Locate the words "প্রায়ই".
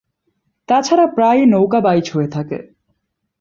1.07-1.45